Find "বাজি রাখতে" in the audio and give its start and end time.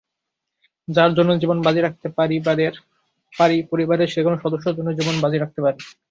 1.65-2.07, 5.23-5.59